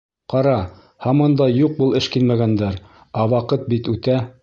Ҡара, 0.33 0.53
һаман 1.05 1.37
да 1.43 1.47
юҡ 1.57 1.77
был 1.83 1.95
эшкинмәгәндәр, 2.01 2.83
ә 3.23 3.31
ваҡыт 3.37 3.73
бит 3.73 3.97
үтә. 3.97 4.23